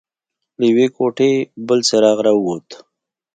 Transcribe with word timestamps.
له 0.57 0.65
يوې 0.71 0.87
کوټې 0.95 1.31
بل 1.67 1.79
څراغ 1.87 2.17
راووت. 2.25 2.67